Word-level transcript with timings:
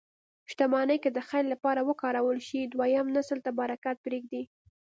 شتمني 0.51 0.97
که 1.03 1.09
د 1.13 1.19
خیر 1.29 1.45
لپاره 1.53 1.81
وکارول 1.89 2.37
شي، 2.47 2.61
دویم 2.73 3.07
نسل 3.15 3.39
ته 3.45 3.51
برکت 3.59 3.95
پرېږدي. 4.05 4.43